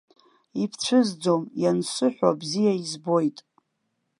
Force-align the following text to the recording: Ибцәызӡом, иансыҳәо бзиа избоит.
Ибцәызӡом, 0.61 1.43
иансыҳәо 1.61 2.29
бзиа 2.39 2.73
избоит. 2.83 3.37